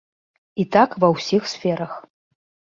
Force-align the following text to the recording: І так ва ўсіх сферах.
І 0.63 0.63
так 0.75 0.95
ва 1.03 1.09
ўсіх 1.15 1.43
сферах. 1.53 1.91